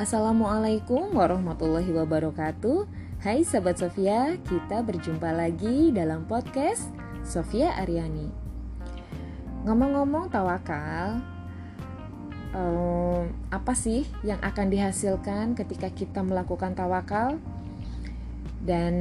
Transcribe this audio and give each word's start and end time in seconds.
Assalamualaikum 0.00 1.12
warahmatullahi 1.12 1.92
wabarakatuh 1.92 2.88
Hai 3.20 3.44
Sahabat 3.44 3.84
Sofia, 3.84 4.32
kita 4.48 4.80
berjumpa 4.80 5.28
lagi 5.28 5.92
dalam 5.92 6.24
podcast 6.24 6.88
Sofia 7.20 7.76
Aryani 7.76 8.32
Ngomong-ngomong 9.68 10.32
tawakal 10.32 11.20
um, 12.56 13.28
Apa 13.52 13.76
sih 13.76 14.08
yang 14.24 14.40
akan 14.40 14.72
dihasilkan 14.72 15.52
ketika 15.52 15.92
kita 15.92 16.24
melakukan 16.24 16.72
tawakal? 16.72 17.36
Dan 18.64 18.94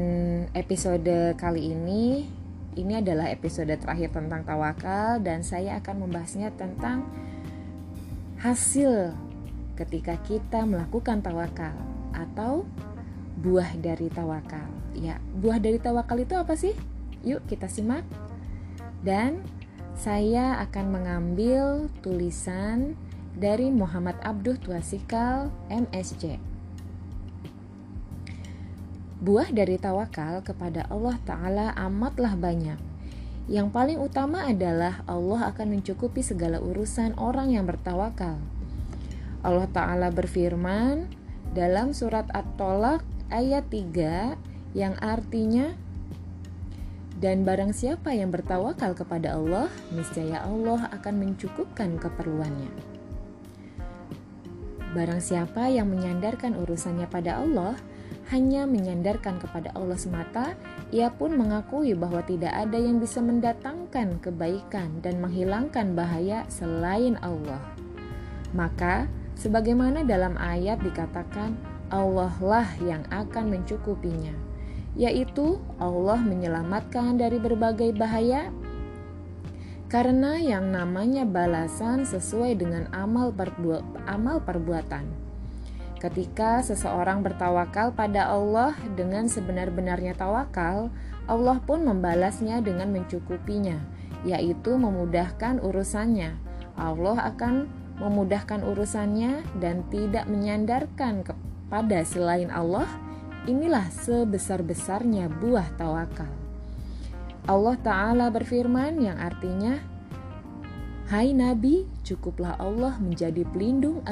episode 0.51 1.31
kali 1.39 1.79
ini 1.79 2.27
Ini 2.75 2.99
adalah 2.99 3.31
episode 3.31 3.71
terakhir 3.71 4.11
tentang 4.11 4.43
tawakal 4.43 5.23
Dan 5.23 5.47
saya 5.47 5.79
akan 5.79 6.11
membahasnya 6.11 6.51
tentang 6.59 7.07
Hasil 8.43 9.28
ketika 9.79 10.19
kita 10.27 10.67
melakukan 10.67 11.23
tawakal 11.23 11.71
atau 12.11 12.67
buah 13.39 13.79
dari 13.79 14.11
tawakal. 14.11 14.67
Ya, 14.91 15.23
buah 15.39 15.63
dari 15.63 15.79
tawakal 15.79 16.19
itu 16.19 16.35
apa 16.35 16.59
sih? 16.59 16.75
Yuk 17.23 17.47
kita 17.47 17.71
simak. 17.71 18.03
Dan 18.99 19.39
saya 19.95 20.59
akan 20.59 20.85
mengambil 20.91 21.87
tulisan 22.03 22.99
dari 23.39 23.71
Muhammad 23.71 24.19
Abduh 24.19 24.59
Tuasikal 24.59 25.47
MSC. 25.71 26.35
Buah 29.23 29.51
dari 29.51 29.79
tawakal 29.79 30.43
kepada 30.43 30.87
Allah 30.91 31.15
Ta'ala 31.23 31.75
amatlah 31.75 32.35
banyak. 32.35 32.79
Yang 33.47 33.67
paling 33.71 33.99
utama 33.99 34.47
adalah 34.47 35.03
Allah 35.07 35.51
akan 35.51 35.79
mencukupi 35.79 36.23
segala 36.23 36.59
urusan 36.63 37.15
orang 37.19 37.51
yang 37.55 37.67
bertawakal 37.67 38.39
Allah 39.45 39.67
Ta'ala 39.71 40.11
berfirman 40.11 41.07
dalam 41.55 41.95
surat 41.95 42.27
At-Tolak 42.31 43.01
ayat 43.31 43.67
3 43.71 44.75
yang 44.75 44.93
artinya 44.99 45.73
dan 47.19 47.43
barang 47.43 47.75
siapa 47.75 48.15
yang 48.15 48.31
bertawakal 48.31 48.95
kepada 48.95 49.35
Allah, 49.35 49.67
niscaya 49.91 50.39
Allah 50.39 50.87
akan 50.95 51.19
mencukupkan 51.19 51.99
keperluannya. 51.99 52.71
Barang 54.95 55.19
siapa 55.19 55.67
yang 55.67 55.91
menyandarkan 55.91 56.55
urusannya 56.55 57.11
pada 57.11 57.43
Allah, 57.43 57.75
hanya 58.31 58.63
menyandarkan 58.63 59.35
kepada 59.35 59.75
Allah 59.75 59.99
semata, 59.99 60.55
ia 60.95 61.11
pun 61.11 61.35
mengakui 61.35 61.91
bahwa 61.91 62.23
tidak 62.23 62.55
ada 62.55 62.79
yang 62.79 63.03
bisa 63.03 63.19
mendatangkan 63.19 64.23
kebaikan 64.23 65.03
dan 65.03 65.19
menghilangkan 65.19 65.93
bahaya 65.99 66.47
selain 66.47 67.19
Allah. 67.19 67.59
Maka, 68.55 69.11
Sebagaimana 69.39 70.03
dalam 70.03 70.35
ayat 70.35 70.83
dikatakan, 70.83 71.55
Allah 71.87 72.35
lah 72.43 72.67
yang 72.83 73.07
akan 73.07 73.55
mencukupinya, 73.55 74.35
yaitu 74.99 75.63
Allah 75.79 76.19
menyelamatkan 76.19 77.15
dari 77.15 77.39
berbagai 77.39 77.95
bahaya 77.95 78.51
karena 79.89 80.37
yang 80.37 80.69
namanya 80.69 81.25
balasan 81.25 82.05
sesuai 82.05 82.61
dengan 82.61 82.85
amal, 82.93 83.33
perbu 83.33 83.81
amal 84.05 84.37
perbuatan. 84.37 85.09
Ketika 85.97 86.61
seseorang 86.61 87.25
bertawakal 87.25 87.97
pada 87.97 88.29
Allah 88.29 88.77
dengan 88.93 89.25
sebenar-benarnya 89.25 90.13
tawakal, 90.13 90.93
Allah 91.25 91.57
pun 91.65 91.89
membalasnya 91.89 92.61
dengan 92.61 92.93
mencukupinya, 92.93 93.81
yaitu 94.29 94.77
memudahkan 94.77 95.57
urusannya. 95.57 96.37
Allah 96.77 97.33
akan 97.33 97.78
memudahkan 97.99 98.63
urusannya 98.63 99.43
dan 99.59 99.83
tidak 99.91 100.25
menyandarkan 100.25 101.27
kepada 101.27 102.01
selain 102.07 102.47
Allah, 102.49 102.87
inilah 103.45 103.91
sebesar-besarnya 103.91 105.27
buah 105.27 105.67
tawakal. 105.75 106.31
Allah 107.45 107.75
Ta'ala 107.81 108.31
berfirman 108.31 109.03
yang 109.03 109.19
artinya, 109.19 109.77
Hai 111.09 111.33
Nabi, 111.33 111.89
cukuplah 112.05 112.55
Allah 112.61 112.95
menjadi 113.01 113.41
pelindung 113.49 114.05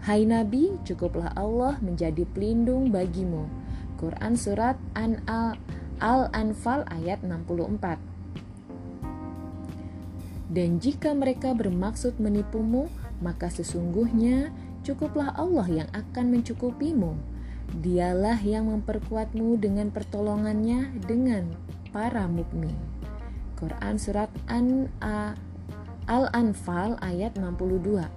Hai 0.00 0.24
Nabi, 0.24 0.80
cukuplah 0.80 1.36
Allah 1.36 1.76
menjadi 1.84 2.24
pelindung 2.24 2.88
bagimu. 2.88 3.44
Quran 4.00 4.32
Surat 4.32 4.80
Al-Anfal 6.00 6.88
ayat 6.88 7.20
64 7.20 8.09
dan 10.50 10.82
jika 10.82 11.14
mereka 11.14 11.54
bermaksud 11.54 12.18
menipumu, 12.18 12.90
maka 13.22 13.46
sesungguhnya 13.46 14.50
cukuplah 14.82 15.30
Allah 15.38 15.66
yang 15.70 15.88
akan 15.94 16.34
mencukupimu. 16.34 17.14
Dialah 17.70 18.42
yang 18.42 18.66
memperkuatmu 18.66 19.62
dengan 19.62 19.94
pertolongannya 19.94 20.90
dengan 21.06 21.54
para 21.94 22.26
mukmin. 22.26 22.74
Quran 23.54 23.94
surat 23.94 24.26
An 24.50 24.90
Al-Anfal 26.10 26.98
ayat 26.98 27.38
62. 27.38 28.10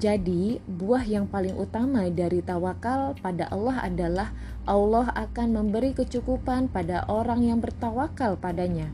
Jadi, 0.00 0.58
buah 0.66 1.04
yang 1.06 1.30
paling 1.30 1.54
utama 1.54 2.08
dari 2.10 2.42
tawakal 2.42 3.14
pada 3.22 3.46
Allah 3.54 3.86
adalah 3.86 4.34
Allah 4.66 5.12
akan 5.14 5.60
memberi 5.62 5.94
kecukupan 5.94 6.72
pada 6.72 7.06
orang 7.06 7.46
yang 7.46 7.62
bertawakal 7.62 8.34
padanya. 8.34 8.90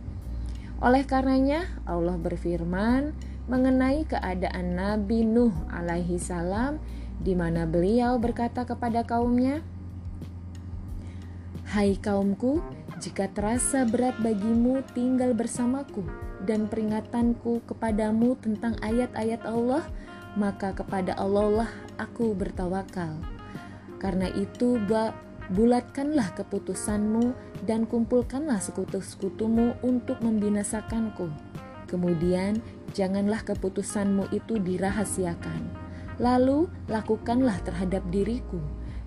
Oleh 0.76 1.08
karenanya, 1.08 1.64
Allah 1.88 2.20
berfirman 2.20 3.16
mengenai 3.48 4.04
keadaan 4.04 4.76
Nabi 4.76 5.24
Nuh 5.24 5.54
alaihi 5.72 6.20
salam 6.20 6.76
di 7.16 7.32
mana 7.32 7.64
beliau 7.64 8.20
berkata 8.20 8.68
kepada 8.68 9.00
kaumnya, 9.00 9.64
"Hai 11.72 11.96
kaumku, 11.96 12.60
jika 13.00 13.32
terasa 13.32 13.88
berat 13.88 14.20
bagimu 14.20 14.84
tinggal 14.92 15.32
bersamaku 15.32 16.04
dan 16.44 16.68
peringatanku 16.68 17.64
kepadamu 17.64 18.36
tentang 18.40 18.76
ayat-ayat 18.84 19.48
Allah, 19.48 19.84
maka 20.36 20.76
kepada 20.76 21.16
Allah 21.16 21.64
lah 21.64 21.70
aku 21.96 22.36
bertawakal. 22.36 23.16
Karena 23.96 24.28
itu, 24.28 24.76
bulatkanlah 25.54 26.34
keputusanmu 26.34 27.36
dan 27.68 27.86
kumpulkanlah 27.86 28.58
sekutu-sekutumu 28.58 29.78
untuk 29.86 30.18
membinasakanku. 30.18 31.30
Kemudian 31.86 32.58
janganlah 32.96 33.46
keputusanmu 33.46 34.34
itu 34.34 34.58
dirahasiakan. 34.58 35.86
Lalu 36.18 36.66
lakukanlah 36.90 37.60
terhadap 37.62 38.02
diriku 38.10 38.58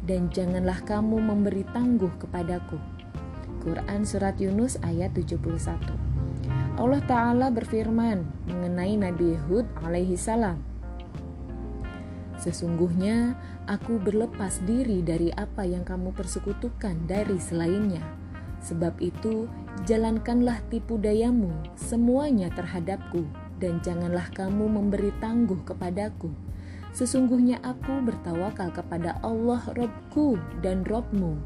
dan 0.08 0.32
janganlah 0.32 0.80
kamu 0.88 1.20
memberi 1.20 1.68
tangguh 1.76 2.12
kepadaku. 2.22 2.80
Quran 3.60 4.08
Surat 4.08 4.40
Yunus 4.40 4.80
ayat 4.80 5.12
71 5.12 5.68
Allah 6.80 7.04
Ta'ala 7.04 7.52
berfirman 7.52 8.24
mengenai 8.48 8.96
Nabi 8.96 9.36
Hud 9.36 9.68
alaihi 9.84 10.16
salam 10.16 10.64
Sesungguhnya 12.40 13.36
aku 13.68 14.00
berlepas 14.00 14.64
diri 14.64 15.04
dari 15.04 15.28
apa 15.36 15.68
yang 15.68 15.84
kamu 15.84 16.16
persekutukan 16.16 17.04
dari 17.04 17.36
selainnya. 17.36 18.00
Sebab 18.64 19.00
itu, 19.04 19.48
jalankanlah 19.84 20.64
tipu 20.72 20.96
dayamu 20.96 21.52
semuanya 21.76 22.48
terhadapku, 22.56 23.28
dan 23.60 23.84
janganlah 23.84 24.28
kamu 24.32 24.72
memberi 24.72 25.12
tangguh 25.20 25.60
kepadaku. 25.68 26.32
Sesungguhnya 26.96 27.60
aku 27.62 28.02
bertawakal 28.08 28.72
kepada 28.72 29.20
Allah 29.20 29.62
Robku 29.76 30.40
dan 30.64 30.88
Robmu. 30.88 31.38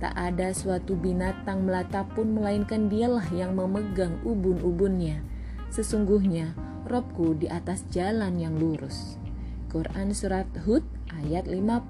Tak 0.00 0.14
ada 0.16 0.50
suatu 0.56 0.96
binatang 0.96 1.68
melata 1.68 2.08
pun 2.16 2.32
melainkan 2.34 2.88
dialah 2.88 3.24
yang 3.34 3.52
memegang 3.52 4.16
ubun-ubunnya. 4.24 5.20
Sesungguhnya 5.68 6.56
Robku 6.88 7.36
di 7.36 7.46
atas 7.52 7.84
jalan 7.92 8.40
yang 8.40 8.56
lurus. 8.56 9.27
Quran 9.68 10.16
surat 10.16 10.48
Hud 10.64 10.80
ayat 11.12 11.44
54 11.44 11.84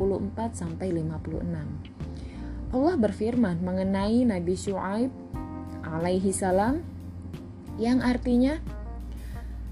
sampai 0.50 0.90
56. 0.90 2.74
Allah 2.74 2.94
berfirman 2.98 3.62
mengenai 3.62 4.26
Nabi 4.26 4.58
Syuaib 4.58 5.14
alaihi 5.86 6.34
salam 6.34 6.82
yang 7.78 8.02
artinya 8.02 8.58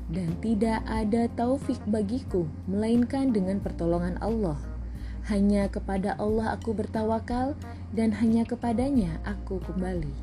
dan 0.06 0.38
tidak 0.38 0.87
ada 0.87 1.26
taufik 1.35 1.82
bagiku 1.91 2.47
melainkan 2.70 3.35
dengan 3.35 3.58
pertolongan 3.58 4.23
Allah. 4.23 4.55
Hanya 5.26 5.67
kepada 5.67 6.14
Allah 6.23 6.55
aku 6.55 6.79
bertawakal 6.79 7.58
dan 7.91 8.14
hanya 8.23 8.47
kepadanya 8.47 9.19
aku 9.26 9.58
kembali. 9.67 10.14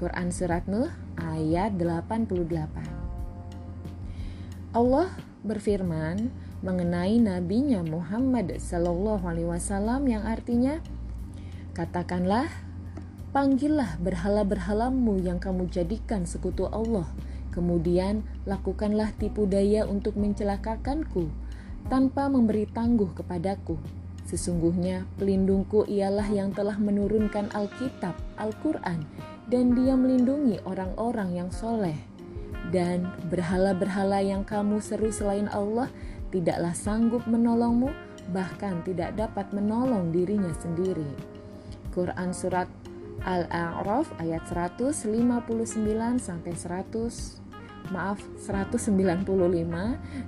Quran 0.00 0.32
Surat 0.32 0.64
Nuh 0.64 0.88
ayat 1.20 1.76
88 1.76 4.72
Allah 4.72 5.12
berfirman, 5.44 6.45
mengenai 6.64 7.20
nabinya 7.20 7.84
Muhammad 7.84 8.56
Sallallahu 8.56 9.24
Alaihi 9.26 9.48
Wasallam 9.48 10.08
yang 10.08 10.24
artinya 10.24 10.80
katakanlah 11.76 12.48
panggillah 13.34 14.00
berhala-berhalamu 14.00 15.20
yang 15.20 15.36
kamu 15.36 15.68
jadikan 15.68 16.24
sekutu 16.24 16.68
Allah 16.72 17.08
kemudian 17.56 18.20
lakukanlah 18.44 19.16
tipu 19.16 19.48
daya 19.48 19.88
untuk 19.88 20.20
mencelakakanku 20.20 21.32
tanpa 21.88 22.28
memberi 22.28 22.68
tangguh 22.68 23.16
kepadaku. 23.16 23.80
Sesungguhnya 24.28 25.08
pelindungku 25.16 25.88
ialah 25.88 26.28
yang 26.28 26.52
telah 26.52 26.76
menurunkan 26.76 27.48
Alkitab, 27.56 28.12
Al-Quran, 28.36 29.06
dan 29.48 29.72
dia 29.72 29.96
melindungi 29.96 30.60
orang-orang 30.68 31.32
yang 31.32 31.48
soleh. 31.48 31.96
Dan 32.74 33.06
berhala-berhala 33.30 34.18
yang 34.20 34.42
kamu 34.42 34.82
seru 34.82 35.14
selain 35.14 35.46
Allah 35.54 35.86
tidaklah 36.30 36.74
sanggup 36.74 37.22
menolongmu, 37.28 37.90
bahkan 38.34 38.82
tidak 38.82 39.14
dapat 39.14 39.50
menolong 39.54 40.10
dirinya 40.10 40.50
sendiri. 40.58 41.06
Quran 41.94 42.30
Surat 42.36 42.68
Al-A'raf 43.24 44.12
ayat 44.20 44.44
159 44.46 45.00
sampai 46.20 46.52
100 46.52 47.46
maaf 47.90 48.18
195 48.42 49.26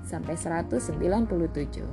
sampai 0.06 0.34
197. 0.34 1.84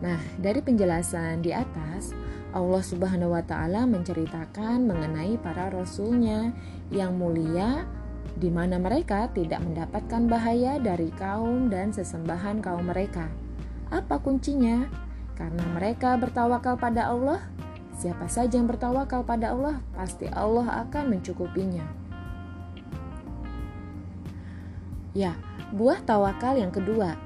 Nah, 0.00 0.16
dari 0.40 0.60
penjelasan 0.64 1.44
di 1.44 1.52
atas, 1.52 2.16
Allah 2.50 2.82
Subhanahu 2.82 3.36
wa 3.36 3.44
taala 3.44 3.84
menceritakan 3.86 4.88
mengenai 4.88 5.38
para 5.38 5.70
rasulnya 5.70 6.50
yang 6.90 7.14
mulia 7.14 7.86
di 8.40 8.48
mana 8.48 8.80
mereka 8.80 9.28
tidak 9.30 9.60
mendapatkan 9.60 10.24
bahaya 10.24 10.80
dari 10.80 11.12
kaum 11.12 11.68
dan 11.68 11.92
sesembahan 11.92 12.64
kaum 12.64 12.88
mereka. 12.88 13.28
Apa 13.92 14.16
kuncinya? 14.16 14.88
Karena 15.36 15.64
mereka 15.76 16.16
bertawakal 16.16 16.80
pada 16.80 17.12
Allah. 17.12 17.44
Siapa 18.00 18.32
saja 18.32 18.56
yang 18.56 18.64
bertawakal 18.64 19.28
pada 19.28 19.52
Allah, 19.52 19.84
pasti 19.92 20.24
Allah 20.32 20.88
akan 20.88 21.20
mencukupinya. 21.20 21.84
Ya, 25.12 25.36
buah 25.76 26.00
tawakal 26.06 26.56
yang 26.56 26.72
kedua 26.72 27.18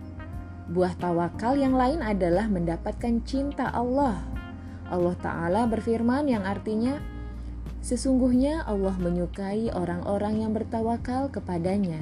Buah 0.65 0.97
tawakal 0.97 1.61
yang 1.61 1.77
lain 1.77 2.01
adalah 2.01 2.49
mendapatkan 2.49 3.21
cinta 3.29 3.69
Allah. 3.69 4.25
Allah 4.89 5.17
Ta'ala 5.21 5.69
berfirman 5.69 6.25
yang 6.25 6.49
artinya, 6.49 6.97
Sesungguhnya 7.85 8.65
Allah 8.65 8.97
menyukai 8.97 9.69
orang-orang 9.69 10.41
yang 10.41 10.57
bertawakal 10.57 11.29
kepadanya. 11.29 12.01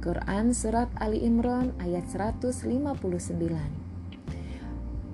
Quran 0.00 0.56
Surat 0.56 0.88
Ali 0.96 1.20
Imran 1.20 1.76
ayat 1.76 2.08
159 2.08 2.56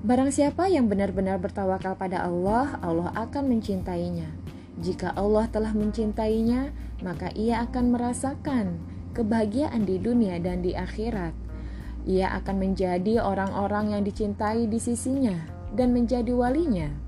Barang 0.06 0.31
siapa 0.31 0.71
yang 0.71 0.87
benar-benar 0.87 1.43
bertawakal 1.43 1.99
pada 1.99 2.23
Allah, 2.23 2.79
Allah 2.79 3.11
akan 3.19 3.50
mencintainya. 3.50 4.31
Jika 4.79 5.19
Allah 5.19 5.50
telah 5.50 5.75
mencintainya, 5.75 6.71
maka 7.03 7.35
ia 7.35 7.67
akan 7.67 7.91
merasakan 7.91 8.79
kebahagiaan 9.19 9.83
di 9.83 9.99
dunia 9.99 10.39
dan 10.39 10.62
di 10.62 10.79
akhirat 10.79 11.35
ia 12.09 12.31
akan 12.39 12.56
menjadi 12.62 13.21
orang-orang 13.21 13.93
yang 13.93 14.03
dicintai 14.06 14.65
di 14.65 14.79
sisinya 14.79 15.35
dan 15.75 15.91
menjadi 15.93 16.33
walinya. 16.33 17.08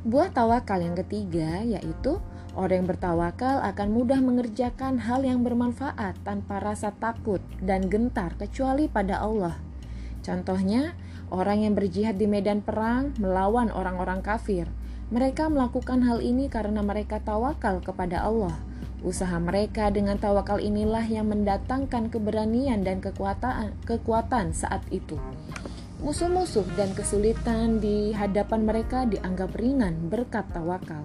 Buah 0.00 0.32
tawakal 0.32 0.80
yang 0.80 0.96
ketiga 0.96 1.60
yaitu 1.60 2.18
orang 2.56 2.84
yang 2.84 2.88
bertawakal 2.88 3.60
akan 3.60 3.88
mudah 3.92 4.20
mengerjakan 4.24 4.96
hal 5.02 5.22
yang 5.22 5.44
bermanfaat 5.44 6.16
tanpa 6.24 6.58
rasa 6.58 6.90
takut 6.96 7.40
dan 7.60 7.86
gentar 7.92 8.32
kecuali 8.40 8.88
pada 8.88 9.20
Allah. 9.20 9.60
Contohnya, 10.24 10.96
orang 11.28 11.64
yang 11.68 11.74
berjihad 11.76 12.16
di 12.16 12.24
medan 12.24 12.64
perang 12.64 13.12
melawan 13.20 13.68
orang-orang 13.68 14.24
kafir. 14.24 14.68
Mereka 15.12 15.50
melakukan 15.52 16.06
hal 16.06 16.24
ini 16.24 16.46
karena 16.46 16.80
mereka 16.80 17.18
tawakal 17.18 17.82
kepada 17.82 18.22
Allah 18.22 18.70
Usaha 19.00 19.40
mereka 19.40 19.88
dengan 19.88 20.20
tawakal 20.20 20.60
inilah 20.60 21.08
yang 21.08 21.32
mendatangkan 21.32 22.12
keberanian 22.12 22.84
dan 22.84 23.00
kekuatan, 23.00 23.72
kekuatan 23.88 24.52
saat 24.52 24.84
itu. 24.92 25.16
Musuh-musuh 26.00 26.64
dan 26.80 26.96
kesulitan 26.96 27.76
di 27.76 28.16
hadapan 28.16 28.64
mereka 28.64 29.04
dianggap 29.04 29.52
ringan 29.52 30.08
berkat 30.08 30.48
tawakal. 30.48 31.04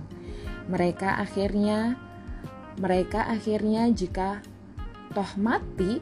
Mereka 0.72 1.20
akhirnya 1.20 2.00
mereka 2.80 3.28
akhirnya 3.28 3.92
jika 3.92 4.40
toh 5.12 5.32
mati, 5.36 6.00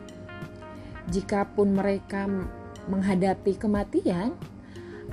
jikapun 1.10 1.74
mereka 1.74 2.30
menghadapi 2.86 3.58
kematian, 3.58 4.38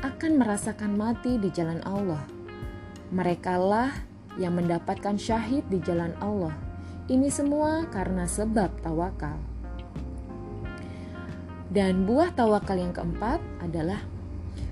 akan 0.05 0.33
merasakan 0.37 0.97
mati 0.97 1.41
di 1.41 1.49
jalan 1.49 1.81
Allah. 1.85 2.21
Merekalah 3.11 3.93
yang 4.37 4.61
mendapatkan 4.61 5.17
syahid 5.17 5.65
di 5.73 5.81
jalan 5.83 6.13
Allah 6.21 6.71
ini 7.11 7.27
semua 7.27 7.91
karena 7.91 8.23
sebab 8.23 8.71
tawakal. 8.87 9.50
Dan 11.71 12.05
buah 12.05 12.35
tawakal 12.35 12.77
yang 12.83 12.91
keempat 12.91 13.39
adalah 13.63 14.03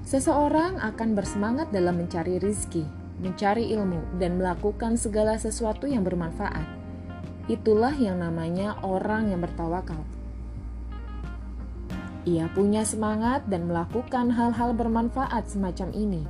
seseorang 0.02 0.82
akan 0.82 1.14
bersemangat 1.14 1.70
dalam 1.70 2.02
mencari 2.02 2.42
rizki, 2.42 2.82
mencari 3.22 3.70
ilmu, 3.70 4.18
dan 4.18 4.36
melakukan 4.36 4.98
segala 4.98 5.38
sesuatu 5.38 5.86
yang 5.86 6.02
bermanfaat. 6.02 6.66
Itulah 7.46 7.94
yang 7.94 8.18
namanya 8.18 8.76
orang 8.82 9.30
yang 9.30 9.40
bertawakal. 9.40 10.02
Ia 12.26 12.50
punya 12.52 12.84
semangat 12.84 13.46
dan 13.46 13.70
melakukan 13.70 14.34
hal-hal 14.34 14.76
bermanfaat 14.76 15.48
semacam 15.48 15.88
ini 15.96 16.22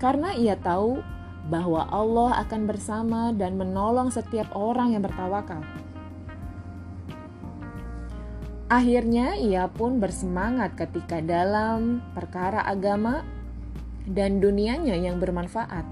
karena 0.00 0.32
ia 0.32 0.56
tahu 0.56 1.04
bahwa 1.52 1.84
Allah 1.92 2.40
akan 2.42 2.64
bersama 2.64 3.36
dan 3.36 3.60
menolong 3.60 4.08
setiap 4.08 4.48
orang 4.56 4.96
yang 4.96 5.04
bertawakal. 5.04 5.60
Akhirnya, 8.70 9.34
ia 9.34 9.66
pun 9.66 9.98
bersemangat 9.98 10.78
ketika 10.78 11.18
dalam 11.18 11.98
perkara 12.14 12.62
agama 12.62 13.26
dan 14.06 14.38
dunianya 14.38 14.94
yang 14.94 15.18
bermanfaat. 15.18 15.82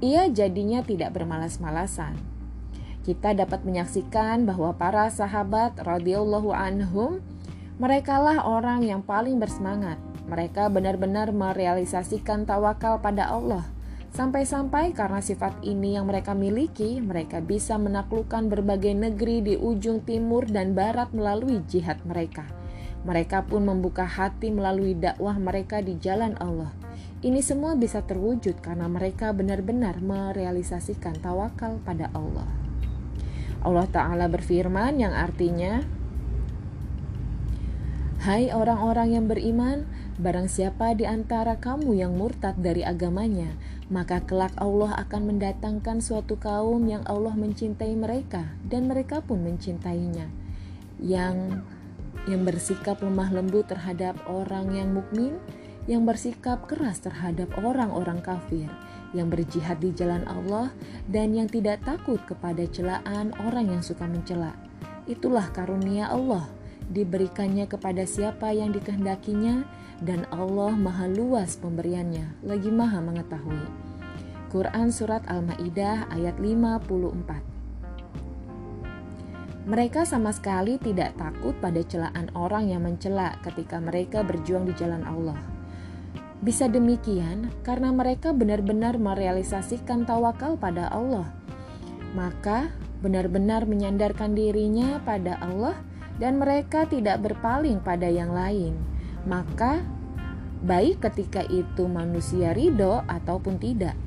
Ia 0.00 0.32
jadinya 0.32 0.80
tidak 0.80 1.12
bermalas-malasan. 1.12 2.16
Kita 3.04 3.36
dapat 3.36 3.68
menyaksikan 3.68 4.48
bahwa 4.48 4.72
para 4.72 5.12
sahabat 5.12 5.76
radhiyallahu 5.84 6.48
anhum 6.56 7.20
merekalah 7.76 8.48
orang 8.48 8.80
yang 8.80 9.04
paling 9.04 9.36
bersemangat. 9.36 10.00
Mereka 10.32 10.72
benar-benar 10.72 11.28
merealisasikan 11.28 12.48
tawakal 12.48 13.04
pada 13.04 13.28
Allah 13.28 13.75
Sampai-sampai 14.16 14.96
karena 14.96 15.20
sifat 15.20 15.60
ini 15.60 15.92
yang 15.92 16.08
mereka 16.08 16.32
miliki, 16.32 17.04
mereka 17.04 17.44
bisa 17.44 17.76
menaklukkan 17.76 18.48
berbagai 18.48 18.96
negeri 18.96 19.44
di 19.44 19.54
ujung 19.60 20.00
timur 20.08 20.48
dan 20.48 20.72
barat 20.72 21.12
melalui 21.12 21.60
jihad 21.68 22.00
mereka. 22.08 22.48
Mereka 23.04 23.44
pun 23.44 23.68
membuka 23.68 24.08
hati 24.08 24.48
melalui 24.48 24.96
dakwah 24.96 25.36
mereka 25.36 25.84
di 25.84 26.00
jalan 26.00 26.32
Allah. 26.40 26.72
Ini 27.20 27.44
semua 27.44 27.76
bisa 27.76 28.00
terwujud 28.08 28.56
karena 28.64 28.88
mereka 28.88 29.36
benar-benar 29.36 30.00
merealisasikan 30.00 31.20
tawakal 31.20 31.76
pada 31.84 32.08
Allah. 32.16 32.48
Allah 33.60 33.84
Ta'ala 33.84 34.32
berfirman 34.32 34.96
yang 34.96 35.12
artinya, 35.12 35.84
Hai 38.24 38.48
orang-orang 38.48 39.12
yang 39.12 39.28
beriman, 39.28 39.84
barang 40.16 40.48
siapa 40.48 40.96
di 40.96 41.04
antara 41.04 41.60
kamu 41.60 42.00
yang 42.00 42.16
murtad 42.16 42.56
dari 42.58 42.80
agamanya, 42.82 43.52
maka 43.86 44.18
kelak 44.26 44.50
Allah 44.58 44.98
akan 45.06 45.34
mendatangkan 45.34 46.02
suatu 46.02 46.34
kaum 46.34 46.90
yang 46.90 47.06
Allah 47.06 47.38
mencintai 47.38 47.94
mereka 47.94 48.50
dan 48.66 48.90
mereka 48.90 49.22
pun 49.22 49.42
mencintainya. 49.46 50.26
Yang 50.98 51.62
yang 52.26 52.42
bersikap 52.42 52.98
lemah 52.98 53.30
lembut 53.30 53.70
terhadap 53.70 54.18
orang 54.26 54.74
yang 54.74 54.90
mukmin 54.90 55.38
yang 55.86 56.02
bersikap 56.02 56.66
keras 56.66 56.98
terhadap 56.98 57.46
orang-orang 57.62 58.18
kafir 58.18 58.66
yang 59.14 59.30
berjihad 59.30 59.78
di 59.78 59.94
jalan 59.94 60.26
Allah 60.26 60.74
dan 61.06 61.30
yang 61.30 61.46
tidak 61.46 61.78
takut 61.86 62.18
kepada 62.26 62.66
celaan 62.66 63.30
orang 63.46 63.70
yang 63.70 63.82
suka 63.86 64.02
mencela. 64.04 64.58
Itulah 65.06 65.54
karunia 65.54 66.10
Allah 66.10 66.50
diberikannya 66.90 67.66
kepada 67.66 68.06
siapa 68.06 68.52
yang 68.54 68.70
dikehendakinya 68.70 69.66
dan 70.04 70.28
Allah 70.28 70.76
maha 70.76 71.08
luas 71.08 71.56
pemberiannya, 71.56 72.42
lagi 72.44 72.68
maha 72.68 73.00
mengetahui. 73.00 73.66
Quran 74.52 74.88
Surat 74.94 75.26
Al-Ma'idah 75.26 76.08
ayat 76.14 76.38
54 76.38 77.56
mereka 79.66 80.06
sama 80.06 80.30
sekali 80.30 80.78
tidak 80.78 81.18
takut 81.18 81.50
pada 81.58 81.82
celaan 81.82 82.30
orang 82.38 82.70
yang 82.70 82.86
mencela 82.86 83.34
ketika 83.42 83.82
mereka 83.82 84.22
berjuang 84.22 84.62
di 84.62 84.70
jalan 84.78 85.02
Allah. 85.02 85.34
Bisa 86.38 86.70
demikian 86.70 87.50
karena 87.66 87.90
mereka 87.90 88.30
benar-benar 88.30 88.94
merealisasikan 88.94 90.06
tawakal 90.06 90.54
pada 90.54 90.86
Allah. 90.94 91.34
Maka 92.14 92.70
benar-benar 93.02 93.66
menyandarkan 93.66 94.38
dirinya 94.38 95.02
pada 95.02 95.34
Allah 95.42 95.74
dan 96.16 96.40
mereka 96.40 96.88
tidak 96.88 97.20
berpaling 97.20 97.80
pada 97.80 98.08
yang 98.08 98.32
lain 98.32 98.76
maka 99.26 99.82
baik 100.62 101.02
ketika 101.02 101.42
itu 101.50 101.90
manusia 101.90 102.54
ridho 102.54 103.02
ataupun 103.04 103.58
tidak. 103.58 103.98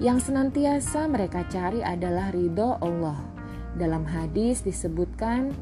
Yang 0.00 0.32
senantiasa 0.32 1.10
mereka 1.10 1.44
cari 1.50 1.82
adalah 1.84 2.32
ridho 2.32 2.78
Allah. 2.80 3.18
Dalam 3.76 4.06
hadis 4.08 4.62
disebutkan, 4.64 5.52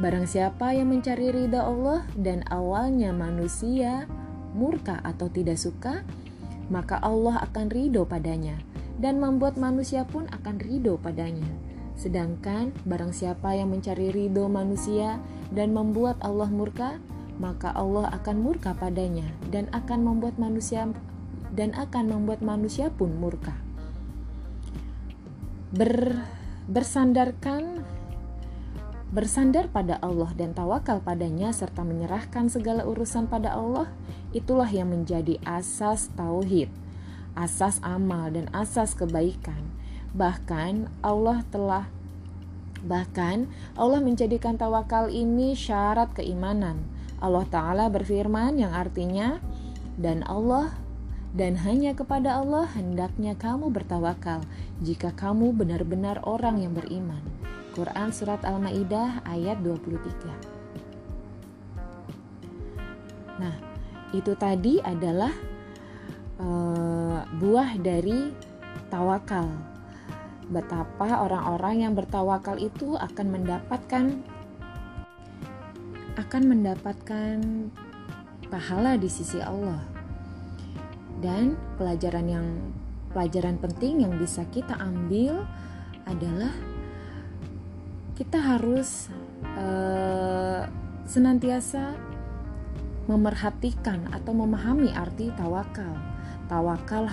Barang 0.00 0.24
siapa 0.24 0.72
yang 0.72 0.88
mencari 0.88 1.28
ridha 1.28 1.60
Allah 1.60 2.08
dan 2.16 2.40
awalnya 2.48 3.12
manusia 3.12 4.08
murka 4.56 4.96
atau 5.04 5.28
tidak 5.28 5.60
suka, 5.60 6.00
maka 6.72 6.96
Allah 7.04 7.44
akan 7.44 7.68
ridho 7.68 8.08
padanya 8.08 8.56
dan 8.96 9.20
membuat 9.20 9.60
manusia 9.60 10.08
pun 10.08 10.24
akan 10.32 10.56
ridho 10.56 10.96
padanya. 10.96 11.48
Sedangkan 12.00 12.72
barang 12.88 13.12
siapa 13.12 13.52
yang 13.52 13.76
mencari 13.76 14.08
ridho 14.08 14.48
manusia 14.48 15.20
dan 15.52 15.76
membuat 15.76 16.16
Allah 16.24 16.48
murka, 16.48 16.96
maka 17.36 17.76
Allah 17.76 18.08
akan 18.16 18.40
murka 18.40 18.72
padanya 18.72 19.28
dan 19.52 19.68
akan 19.76 20.08
membuat 20.08 20.40
manusia 20.40 20.88
dan 21.52 21.76
akan 21.76 22.08
membuat 22.08 22.40
manusia 22.40 22.88
pun 22.88 23.12
murka. 23.20 23.52
Ber, 25.76 26.24
bersandarkan 26.72 27.84
Bersandar 29.10 29.66
pada 29.74 29.98
Allah 30.06 30.30
dan 30.38 30.54
tawakal 30.54 31.02
padanya 31.02 31.50
serta 31.50 31.82
menyerahkan 31.82 32.46
segala 32.46 32.86
urusan 32.86 33.26
pada 33.26 33.58
Allah, 33.58 33.90
itulah 34.30 34.70
yang 34.70 34.94
menjadi 34.94 35.34
asas 35.42 36.14
tauhid, 36.14 36.70
asas 37.34 37.82
amal 37.82 38.30
dan 38.30 38.46
asas 38.54 38.94
kebaikan. 38.94 39.66
Bahkan 40.16 41.04
Allah 41.04 41.42
telah 41.50 41.86
bahkan 42.80 43.44
Allah 43.76 44.00
menjadikan 44.00 44.56
tawakal 44.56 45.12
ini 45.12 45.52
syarat 45.52 46.16
keimanan. 46.16 46.80
Allah 47.20 47.44
taala 47.46 47.92
berfirman 47.92 48.56
yang 48.56 48.72
artinya 48.72 49.36
dan 50.00 50.24
Allah 50.24 50.72
dan 51.36 51.60
hanya 51.62 51.94
kepada 51.94 52.40
Allah 52.42 52.66
hendaknya 52.74 53.38
kamu 53.38 53.70
bertawakal 53.70 54.42
jika 54.82 55.12
kamu 55.14 55.52
benar-benar 55.54 56.24
orang 56.26 56.58
yang 56.64 56.72
beriman. 56.74 57.20
Quran 57.70 58.10
Surat 58.10 58.42
Al-Ma'idah 58.42 59.22
ayat 59.22 59.62
23 59.62 60.58
Nah, 63.40 63.56
itu 64.12 64.34
tadi 64.36 64.82
adalah 64.84 65.32
uh, 66.42 67.24
buah 67.40 67.78
dari 67.80 68.34
tawakal. 68.92 69.48
Betapa 70.50 71.22
orang-orang 71.22 71.86
yang 71.86 71.92
bertawakal 71.94 72.58
itu 72.58 72.98
akan 72.98 73.26
mendapatkan 73.30 74.04
akan 76.18 76.42
mendapatkan 76.42 77.38
pahala 78.50 78.98
di 78.98 79.06
sisi 79.06 79.38
Allah. 79.38 79.78
Dan 81.22 81.54
pelajaran 81.78 82.26
yang 82.26 82.46
pelajaran 83.14 83.62
penting 83.62 84.02
yang 84.02 84.18
bisa 84.18 84.42
kita 84.50 84.74
ambil 84.78 85.46
adalah 86.06 86.50
kita 88.18 88.36
harus 88.36 89.08
uh, 89.56 90.66
senantiasa 91.06 91.94
memerhatikan 93.08 94.06
atau 94.12 94.34
memahami 94.34 94.92
arti 94.92 95.32
tawakal. 95.34 95.94
Tawakal 96.50 97.06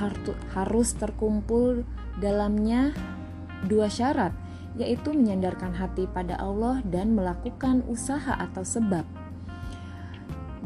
harus 0.54 0.90
terkumpul 0.98 1.86
dalamnya 2.18 2.94
dua 3.66 3.90
syarat, 3.90 4.36
yaitu 4.78 5.10
menyandarkan 5.10 5.74
hati 5.74 6.06
pada 6.06 6.38
Allah 6.38 6.86
dan 6.86 7.18
melakukan 7.18 7.82
usaha 7.90 8.38
atau 8.38 8.62
sebab. 8.62 9.08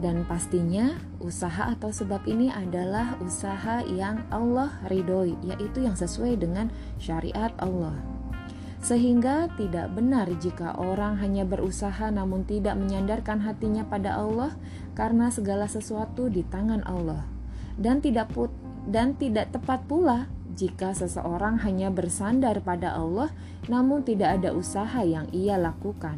Dan 0.02 0.26
pastinya 0.26 0.98
usaha 1.22 1.70
atau 1.72 1.94
sebab 1.94 2.26
ini 2.26 2.50
adalah 2.50 3.16
usaha 3.22 3.86
yang 3.86 4.26
Allah 4.34 4.74
ridhoi, 4.90 5.38
yaitu 5.46 5.86
yang 5.86 5.94
sesuai 5.94 6.42
dengan 6.42 6.74
syariat 6.98 7.54
Allah. 7.62 7.94
Sehingga 8.82 9.46
tidak 9.62 9.94
benar 9.94 10.26
jika 10.42 10.74
orang 10.74 11.22
hanya 11.22 11.46
berusaha 11.46 12.10
namun 12.10 12.42
tidak 12.50 12.74
menyandarkan 12.82 13.46
hatinya 13.46 13.86
pada 13.86 14.18
Allah 14.18 14.58
karena 14.98 15.30
segala 15.30 15.70
sesuatu 15.70 16.34
di 16.34 16.42
tangan 16.42 16.82
Allah. 16.90 17.30
Dan 17.78 18.02
tidak 18.02 18.34
put 18.34 18.50
dan 18.90 19.14
tidak 19.22 19.54
tepat 19.54 19.86
pula 19.86 20.26
jika 20.56 20.92
seseorang 20.92 21.64
hanya 21.64 21.88
bersandar 21.92 22.60
pada 22.62 22.96
Allah 22.96 23.32
namun 23.70 24.04
tidak 24.04 24.42
ada 24.42 24.52
usaha 24.52 25.02
yang 25.06 25.30
ia 25.32 25.56
lakukan. 25.56 26.18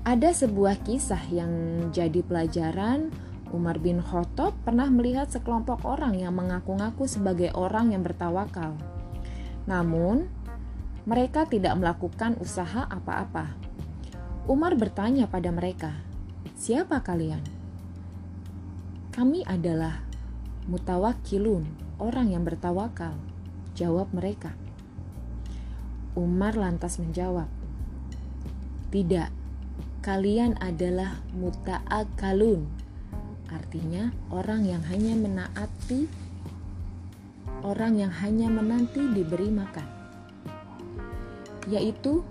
Ada 0.00 0.32
sebuah 0.32 0.80
kisah 0.80 1.20
yang 1.28 1.52
jadi 1.92 2.24
pelajaran 2.24 3.12
Umar 3.50 3.82
bin 3.82 3.98
Khattab 3.98 4.54
pernah 4.62 4.86
melihat 4.86 5.26
sekelompok 5.26 5.82
orang 5.82 6.14
yang 6.14 6.32
mengaku-ngaku 6.38 7.04
sebagai 7.10 7.50
orang 7.52 7.90
yang 7.90 8.06
bertawakal. 8.06 8.78
Namun, 9.66 10.30
mereka 11.04 11.44
tidak 11.44 11.74
melakukan 11.76 12.38
usaha 12.38 12.86
apa-apa. 12.86 13.58
Umar 14.46 14.78
bertanya 14.78 15.26
pada 15.26 15.50
mereka, 15.50 15.98
"Siapa 16.54 17.02
kalian?" 17.02 17.42
"Kami 19.10 19.42
adalah 19.44 20.06
mutawakilun, 20.70 21.66
orang 22.00 22.32
yang 22.32 22.42
bertawakal," 22.42 23.14
jawab 23.76 24.10
mereka. 24.16 24.56
Umar 26.18 26.58
lantas 26.58 26.98
menjawab, 26.98 27.46
"Tidak, 28.90 29.30
kalian 30.02 30.58
adalah 30.58 31.22
muta'akalun." 31.36 32.66
Artinya, 33.52 34.10
orang 34.32 34.66
yang 34.66 34.82
hanya 34.88 35.14
menaati 35.14 36.10
orang 37.60 38.00
yang 38.00 38.12
hanya 38.12 38.48
menanti 38.48 39.04
diberi 39.12 39.52
makan, 39.52 39.84
yaitu 41.68 42.24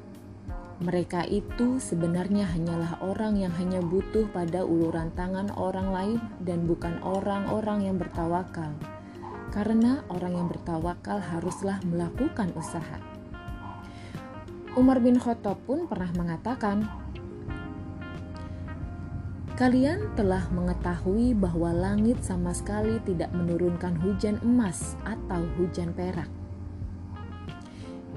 mereka 0.79 1.27
itu 1.27 1.77
sebenarnya 1.77 2.47
hanyalah 2.47 3.03
orang 3.03 3.35
yang 3.35 3.51
hanya 3.59 3.83
butuh 3.83 4.31
pada 4.31 4.63
uluran 4.63 5.11
tangan 5.11 5.51
orang 5.59 5.91
lain 5.91 6.19
dan 6.39 6.63
bukan 6.63 7.03
orang-orang 7.03 7.91
yang 7.91 7.99
bertawakal. 7.99 8.71
Karena 9.49 10.05
orang 10.13 10.33
yang 10.37 10.47
bertawakal 10.47 11.17
haruslah 11.17 11.81
melakukan 11.85 12.53
usaha. 12.53 13.01
Umar 14.77 15.01
bin 15.01 15.17
Khattab 15.17 15.57
pun 15.65 15.89
pernah 15.89 16.13
mengatakan, 16.13 16.85
Kalian 19.59 20.15
telah 20.15 20.47
mengetahui 20.55 21.35
bahwa 21.35 21.75
langit 21.75 22.23
sama 22.23 22.55
sekali 22.55 22.95
tidak 23.03 23.27
menurunkan 23.35 23.91
hujan 23.99 24.39
emas 24.39 24.95
atau 25.03 25.43
hujan 25.59 25.91
perak. 25.91 26.31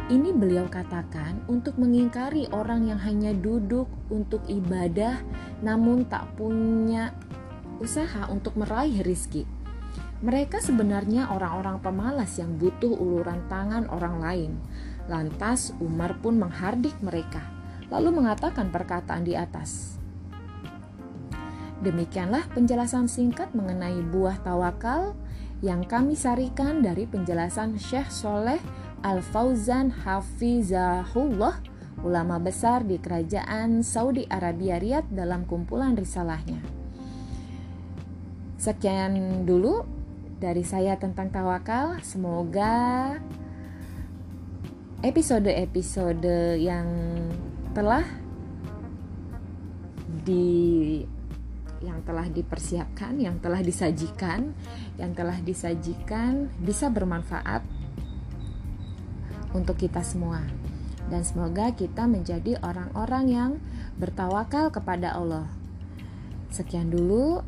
Ini 0.07 0.31
beliau 0.31 0.71
katakan 0.71 1.43
untuk 1.51 1.83
mengingkari 1.83 2.47
orang 2.55 2.87
yang 2.87 3.01
hanya 3.03 3.35
duduk 3.35 3.91
untuk 4.07 4.39
ibadah 4.47 5.19
namun 5.67 6.07
tak 6.07 6.31
punya 6.39 7.11
usaha 7.83 8.31
untuk 8.31 8.55
meraih 8.55 9.03
rizki. 9.03 9.43
Mereka 10.23 10.63
sebenarnya 10.63 11.35
orang-orang 11.35 11.83
pemalas 11.83 12.39
yang 12.39 12.55
butuh 12.55 12.95
uluran 12.95 13.43
tangan 13.51 13.91
orang 13.91 14.23
lain. 14.23 14.53
Lantas 15.11 15.75
Umar 15.83 16.15
pun 16.23 16.39
menghardik 16.39 16.95
mereka, 17.03 17.43
lalu 17.91 18.23
mengatakan 18.23 18.71
perkataan 18.71 19.27
di 19.27 19.35
atas. 19.35 19.99
Demikianlah 21.83 22.47
penjelasan 22.55 23.11
singkat 23.11 23.51
mengenai 23.51 23.99
buah 24.15 24.39
tawakal 24.47 25.19
yang 25.59 25.83
kami 25.83 26.15
sarikan 26.15 26.79
dari 26.79 27.11
penjelasan 27.11 27.75
Syekh 27.75 28.07
Soleh 28.15 28.63
Al-Fauzan 29.03 29.91
Hafizahullah, 29.91 31.59
ulama 32.07 32.39
besar 32.39 32.87
di 32.87 33.03
kerajaan 33.03 33.83
Saudi 33.83 34.23
Arabia 34.31 34.79
Riyadh 34.79 35.11
dalam 35.11 35.43
kumpulan 35.43 35.99
risalahnya. 35.99 36.63
Sekian 38.63 39.43
dulu 39.43 40.02
dari 40.43 40.67
saya 40.67 40.99
tentang 40.99 41.31
tawakal. 41.31 42.03
Semoga 42.03 43.15
episode-episode 45.07 46.59
yang 46.59 46.91
telah 47.71 48.03
di 50.27 50.99
yang 51.83 52.03
telah 52.03 52.27
dipersiapkan, 52.27 53.23
yang 53.23 53.39
telah 53.39 53.63
disajikan, 53.63 54.51
yang 54.99 55.15
telah 55.15 55.39
disajikan 55.39 56.51
bisa 56.59 56.91
bermanfaat 56.91 57.63
untuk 59.55 59.79
kita 59.79 60.03
semua. 60.03 60.43
Dan 61.07 61.23
semoga 61.23 61.71
kita 61.75 62.11
menjadi 62.11 62.59
orang-orang 62.63 63.25
yang 63.31 63.51
bertawakal 63.99 64.75
kepada 64.75 65.15
Allah. 65.15 65.47
Sekian 66.51 66.91
dulu 66.91 67.43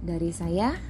dari 0.00 0.32
saya. 0.32 0.89